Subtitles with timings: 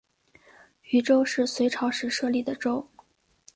[0.89, 2.89] 渝州是隋朝时设置的州。